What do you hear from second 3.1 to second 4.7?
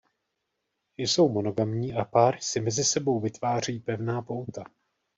vytváří pevná pouta.